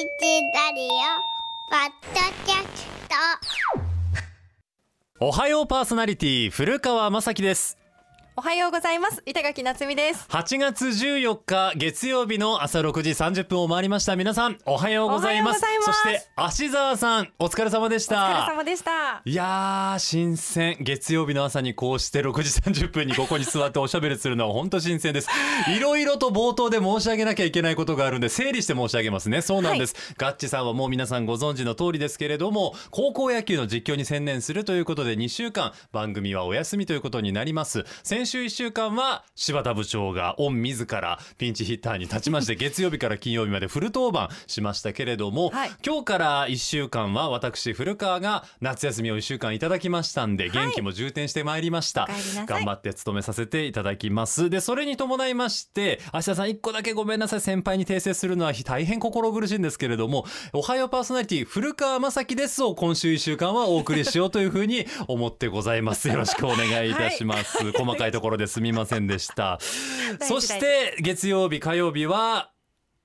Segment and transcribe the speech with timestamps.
[0.00, 0.06] ラ
[0.74, 0.88] リオ
[1.68, 2.88] ポッドキャス
[5.18, 5.26] ト。
[5.26, 7.76] おはようパーソナリティ古川雅樹です。
[8.36, 9.22] おはようございます。
[9.26, 10.26] 板垣夏美です。
[10.30, 14.14] 8月14日月曜日の朝6時30分を回りました。
[14.16, 15.60] 皆さんおはようございます。
[15.60, 19.20] そして芦沢さんお疲れ様でしお疲れた様でした。
[19.24, 20.76] いやー新鮮。
[20.80, 25.28] 月曜日の朝にこうして6時30分にここに座っておしゃべりするのは本当新鮮です。
[25.76, 29.42] いろいろと冒頭で申し上げなきゃいけないことがあるんで整理して申し上げますね。
[29.42, 37.84] そうなんです、ガッチさんはもう皆さんご存知の通りですけれども高校野球の実況に専念するということで2週間番組はお休みということになります。
[38.02, 45.70] 先週1週間は柴田部長が御自らピンチヒッターに立ちまして月曜日から金曜日までフル登板しましたけれども、はい。
[45.84, 50.52] 今日から1週間は私古川が夏休みを1週間いただきましたんで、はい。
[50.52, 52.04] 元気も充填してまいりました。
[52.04, 52.46] お帰りなさい。
[52.46, 54.50] 頑張って務めさせていただきます。
[54.50, 57.40] でそれに伴いまして芦田さん1個だけごめんなさい。
[57.40, 66.08] 先輩に訂正するのは大変心苦しいんですけれどもおはようパーソナリティ古川雅樹ですを今週1週間はお送りしようというふうに思ってございます。
[66.08, 69.58] よろしくお願いいたします、細かいところですみませんでした。
[70.18, 70.48] 大そ事。
[70.48, 72.50] して月曜日火曜日は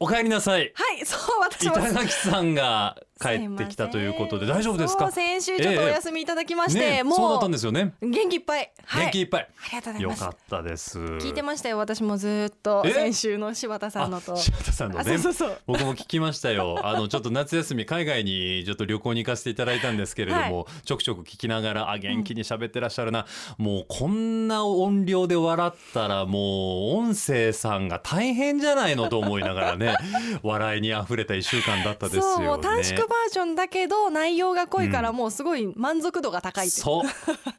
[0.00, 0.72] お帰りなさい。
[0.74, 5.10] はいそう私も板垣さんが帰ってきたということで大丈夫ですか？
[5.10, 7.94] 先週ちょっとお休みいただきまして、ねもうそうだったんですよね。
[8.00, 10.20] 元気いっぱい、はい、元気いっぱい、ありがとうございます。
[10.20, 10.98] よかったです。
[10.98, 12.90] 聞いてましたよ私もずっとえ？
[12.92, 14.34] 先週の柴田さんのと。
[14.34, 15.58] あ柴田さんのあねそうそうそう。
[15.66, 16.80] 僕も聞きましたよ。
[16.86, 23.26] あのちょっと夏休み海外にちょっと旅行に行かせていただいたんですけれども、ちょくちょく聞きながらあ元気に喋ってらっしゃるな、
[23.58, 29.94] もうこんな音量で笑ったらもう音声さんが大変じゃないのと思いながらね
[30.42, 37.02] 笑いにあふれた一週間だったですよねバージョンだけど内容が濃いからもうすごい満足度が高いうそう。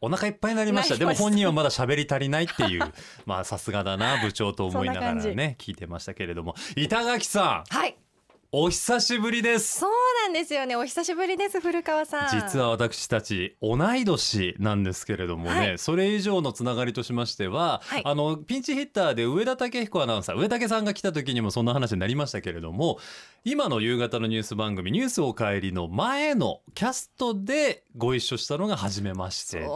[0.01, 0.95] お腹いっぱいになりました。
[0.95, 2.93] でも本人はまだ喋り足りないっていう。
[3.25, 6.55] まあさすがだな部長と思いながらね聞いてましたけれども。
[6.75, 7.75] 板垣さん。
[7.75, 7.97] はい。
[8.51, 9.79] お久しぶりです。
[9.79, 9.91] そう
[10.25, 10.75] なんですよね。
[10.75, 12.29] お久しぶりです古川さん。
[12.31, 15.77] 実は私たち同い年なんですけれどもね、はい。
[15.77, 18.01] それ以上のつながりとしましては、はい。
[18.03, 22.97] あのピンチヒッターで上田武彦アナウンサー上竹さんが来た時にもそんな話になりましたけれども
[23.43, 29.67] 今の夕方のニュース番組「ニュースおかえり」の前のキャストでご一緒したのが初めましてで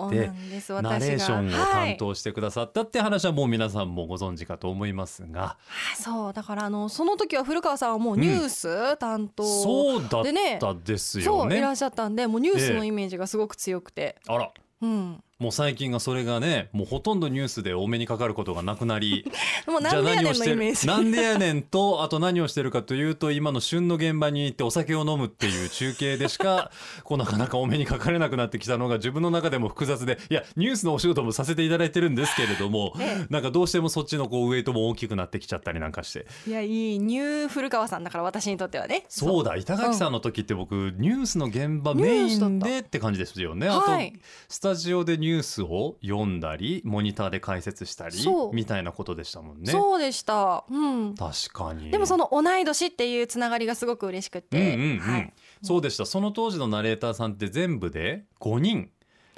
[0.81, 5.57] ナレーションをはい担当してくださったって話はもう皆さんもご存知かと思いますが、あ
[5.95, 10.55] そうだからあのその時は古川さんはもうニュース担当、そうだでね。
[10.55, 11.61] ったですそういよね。
[11.61, 14.51] らっしゃったんでもうニュースのイメージがすごく強くて、あら。
[14.81, 19.23] うん、もう最近がそれがねもうほとんどニュースでお目にかかることがなくなり
[19.67, 20.85] もうなんでやねんのイメージ。
[20.85, 26.71] るなんでやねんと あと何をしてるかというと今の旬の現場に行ってお酒を飲むっていう中継でしか
[27.05, 36.25] こうなかなかお目にかかれなくなってきたのが自分の中でも複雑でいやニュースのお仕事もさせていただいてるんですけれども、えなんかどうしてもそっちのこうウエイトも大きくなってきちゃったりなんかして。
[36.47, 39.05] いやいいニュー古川さんだから私にとってはね。
[39.07, 43.69] そうだ板垣さんの時って僕、ニュースの現場メインでって感じですよね。
[43.69, 44.19] あと、はい。
[44.49, 48.17] スタジオでニュースを読んだりモニターで解説したり
[48.51, 49.71] みたいなことでしたもんね。
[49.71, 51.91] そうでした、うん、確かに。
[51.91, 56.05] でもその同い年っていうつながりがすごく嬉しくうんて、うんうん、はい、そうでした。
[56.05, 58.89] その当時のナレーターさんって全部で5人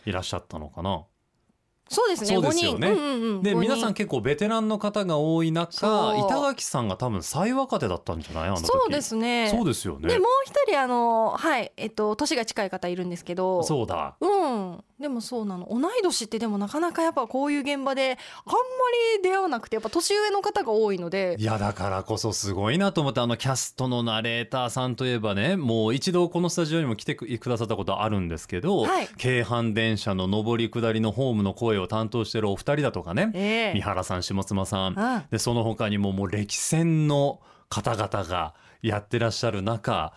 [0.06, 1.04] いらっしゃったのかな。
[1.94, 2.28] そうですね。
[2.28, 2.88] そうですよね。
[2.88, 3.60] 5人、うんうんうん、で5人。
[3.60, 8.48] 皆さん結構ベテランの方が多い中板垣さんが多分最若手だったんじゃない？
[8.48, 8.68] あの時。
[8.68, 9.50] そうですね。
[9.50, 10.08] そうですよね。
[10.08, 11.72] でもう一人あのはい。
[11.76, 13.64] えっと年が近い方いるんですけど。
[13.64, 14.16] そうだ。
[14.22, 14.84] うん。
[15.00, 15.68] でもそうなの。
[15.70, 18.60] 同い年ってでもなかなかやっぱこういう現場であんま
[19.18, 21.36] り出会わなくてやっぱ年上の方が多いので。
[21.40, 29.10] いやだからこそすごいなと思ってあのキャストのナレーターさんといえばねもう一度このスタジオにも来てくくださったことあるんですけど、はい。
[29.18, 33.74] 京阪電車の上り下りのホームの声を担当してるお二人だとかね、ええ。
[33.74, 35.24] 三原さん下妻さん、うん。
[35.32, 40.14] でその他にももう歴戦の方々がやってらっしゃる中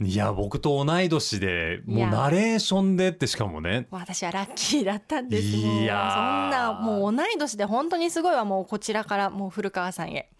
[0.00, 3.86] いや僕と同い年でもいうやナレーションでってしかもね。
[3.90, 5.44] 私はラッキーだったんです。
[5.44, 6.14] いやー。
[6.14, 10.30] そんなもう同い年で本当にすごいわもうこちらからもう古川さんへ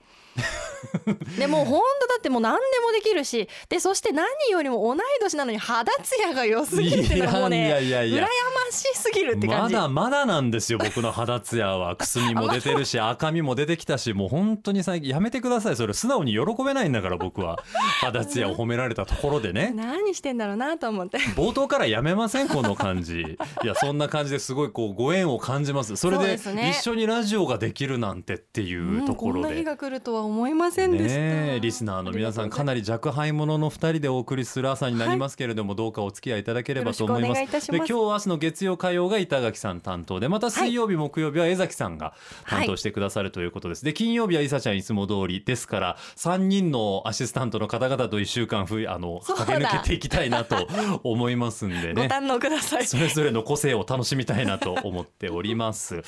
[1.39, 8.03] でもう本当だってもう何でもできるしでそして何よりも同い年なのに肌ツヤが良すぎるっていうのはもうねいやいや。
[8.05, 8.29] いや羨ま
[8.73, 11.97] しすぎるって感まじだまだなんですよ僕の肌ツヤは。
[11.97, 15.77] くすみも出てるし 赤みも出てきたしもう本当に最近やめてください。
[15.77, 17.59] それ素直に喜べないんだから僕は
[18.01, 19.73] 肌ツヤを褒められたところでね。
[19.75, 21.19] 何してんだろうなと思って。
[21.37, 22.49] 冒頭からやめません？
[22.49, 23.21] この感じ。
[23.63, 25.97] いやそんな感じですごいこうご縁を感じます。
[25.97, 26.35] それで
[26.71, 29.39] 一緒にラジオができるなんてっていうところで。
[29.39, 37.71] うんこんな日が来るとは思いませんでした、ねえリスナーの皆さんかなり若輩者の2人でお送りする朝になりますけれども、どうかお付き合いいただければと思います。
[37.71, 42.15] で今日明日の月月曜火曜が板垣さん担当でまた水曜日、木曜日は江崎さんが
[42.47, 50.69] 担当してくださるということです、で金曜日は伊佐ちゃんいつも通りですから3人のアシスタントの方々と1週間ふあの駆け抜けていきたいなと
[51.03, 51.95] 思いますんでね。
[51.95, 52.87] ご堪能ください。
[52.87, 56.03] それぞれの個性を楽しみたいなと思っております。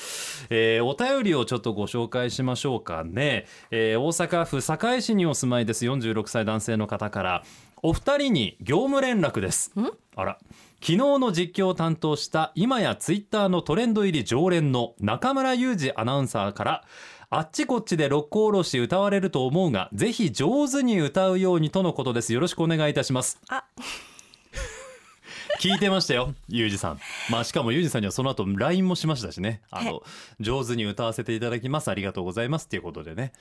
[0.49, 3.45] えーお便りをちょっとご紹介しましょうかね。
[3.71, 7.43] えー大阪府堺市にお住まいです46歳男性の方から
[7.83, 9.71] お二人に業務連絡です。
[10.15, 10.37] あら。
[10.79, 16.83] 昨日の実況を担当した今やツイッターのトレンド入り常連の中村裕二アナウンサーから
[17.29, 22.33] あっちこっちで六甲おろし歌われると思うがぜひ上手に歌うようにとのことです。
[22.33, 23.39] よろしくお願いいたします。
[23.49, 23.65] あ。
[25.59, 26.99] 聞いてましたよユージさん。
[27.31, 29.61] まあしかもユージさんにはその後 LINE もしましたしね。
[29.71, 30.03] あの
[30.39, 31.89] 上手に歌わせていただきます。
[31.89, 32.65] ありがとうございます。
[32.65, 33.33] っていうことでね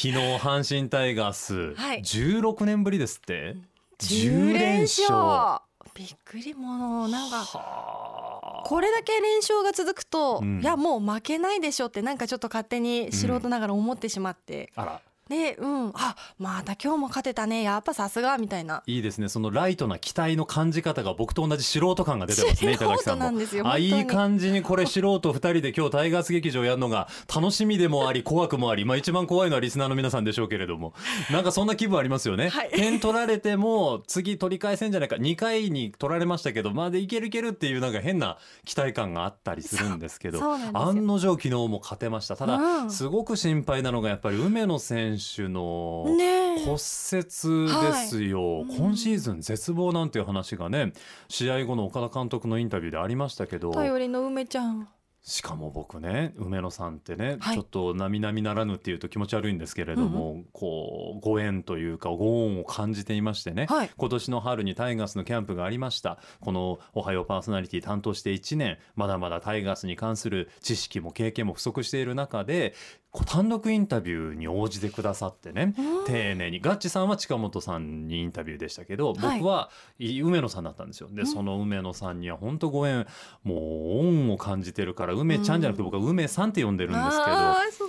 [0.00, 2.02] 昨日阪神タイガース、はい。
[2.02, 3.56] 16年ぶりですって。
[3.98, 5.60] 10連勝。
[5.92, 8.62] びっくりもうなんかはあ。
[8.64, 10.60] これだけ連勝が続くと、うん。
[10.60, 15.88] いやもう負けないでしょってなんかちょっと勝手に素人ながら思ってしまって、あらでうん。
[15.94, 17.62] あまた今日も勝てたね。
[17.62, 18.82] やっぱさすがみたいな。
[18.86, 19.28] いいですね。
[19.28, 23.70] そのライトな期待の感じ方が僕と同じ素人感が出てますね板垣さんも。
[23.70, 30.94] あいい感じにこれ素人2人で今日タイガース劇場やるのが楽しみでもあり 怖くもありまあ一番怖いのはリスナーの皆さんでしょうけれども。
[31.30, 32.70] なんかそんな気分ありますよね、はい。
[32.70, 35.16] 点取られても次取り返せんじゃないか。
[35.16, 40.42] 2回に取られましたけどまあでいけるいけるっていうなんか変な期待感があったりするんですけど
[40.72, 42.36] 案の定昨日も勝てました。
[42.36, 42.90] ただ、うん。
[42.90, 45.17] すごく心配なのがやっぱり梅野選手
[45.48, 46.64] のねえ。
[46.64, 48.76] 骨折ですよ、はい。
[48.76, 50.92] 今シーズン絶望なんていう話がね
[51.28, 53.72] 試合後の岡田監督のインタビューでありましたけど。
[53.72, 54.88] 頼りの梅ちゃん
[55.22, 57.56] しかも僕ね梅野さんってね、はい。
[57.56, 63.90] ちょっと並々ならぬっていうと気持ち悪いんですけれども、こうご縁というかご恩を感じていましてね、はい。
[63.94, 66.18] 今年の春にタイガースのキャンプがありました。
[66.40, 72.74] この「おはようパーソナリティ」担当して1年まだまだタイガースに関する知識も経験も不足している中で
[73.10, 76.04] こう単独インタビューに応じてくださってねうん。
[76.06, 76.60] 丁寧に。
[76.60, 79.40] ガッチさんは近本さんにインタビューでしたけどはい。
[79.40, 81.08] 僕はい梅野さんだったんですよ。
[81.10, 83.06] でその梅野さんには本当ご縁
[83.42, 83.58] もう
[84.00, 87.88] 恩を感じてるから梅ちゃんじゃなくて僕は梅さんって呼んでるんですけど。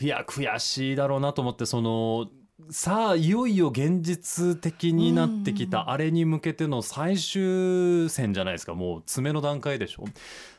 [0.00, 2.28] いや悔しいだろうなと思ってその
[2.70, 5.70] さあいよいよ現実的になってきうん。
[5.70, 8.74] たあれに向けての最終戦じゃないですか。
[8.74, 10.04] もう詰めの段階でしょ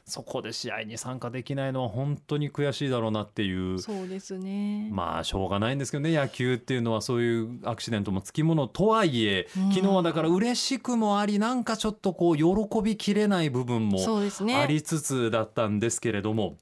[0.09, 9.73] そこで試合に参加できないのは本当に悔しいだろうなっていうそうですね、まあしょうがないんですけどね野球っていうのはそういうアクシデントもつきものとはいえうん。
[9.73, 16.57] 昨日はだから嬉しくもありなんかちょっとこう喜びきれない部分もありつつだったんですけれども。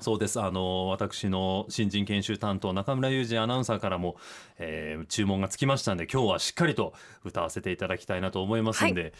[0.00, 0.40] そうです。
[0.40, 4.16] あの私の新人研修担当中村雄二アナウンサーからも、
[4.58, 9.12] えー注文がつきましたんで今日はしっかりと歌わせていただきたいなと思いますんで、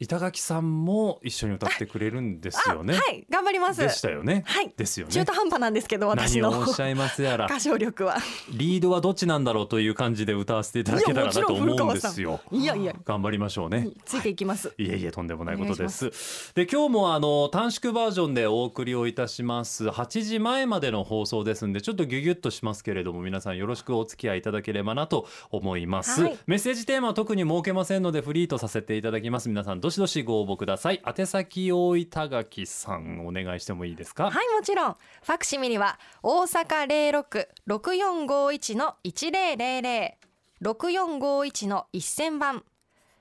[0.00, 2.94] 板垣さんも一緒に歌ってくれるんですよね。
[2.94, 4.44] はい頑張りますでしたよね。
[4.46, 5.24] はいですよね中。
[5.24, 8.16] 途半端なんですけど私の何をおっしゃいますやら歌唱力は
[8.52, 12.40] リードはどっちなんだろうという感じで歌わせていただけたらなと思うんですよ。
[12.52, 13.88] いやいや頑張りましょうね。
[14.04, 16.54] ついていきます、いえいえとんでもないことです。
[16.54, 19.88] で今日もあの短縮バージョンでお送りをいたします。
[19.88, 26.22] 8時前までの放送ですんでちょっとギュギュッとしますけれども皆さんよろしくお付き合いいただければなと思います。
[26.22, 29.48] はいメッセージテーマは特に設けませんのでフリーとさせていただきます。
[29.48, 31.00] 皆さんどしどしご応募ください。
[31.06, 34.30] 宛先大板垣さんお願いしてもいいですか？
[34.30, 34.92] はいもちろん。
[34.92, 40.18] ファクシミリは大阪零六六四五一の一零零零。
[40.60, 42.64] 六四五一の一千番。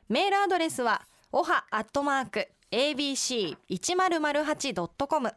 [0.10, 5.34] メールアドレスはおはアットマーク abc 一0 0 8ドットコム。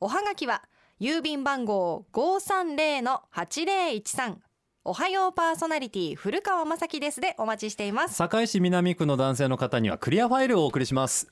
[0.00, 0.64] おはがきは
[1.00, 4.42] 郵便番号五三零の八零一三。
[4.88, 7.20] おはようパーソナリティ古川雅樹です。
[7.20, 8.14] でお待ちしています。
[8.14, 11.30] 堺市南区の男性の方にはクリアファイルをお送りします。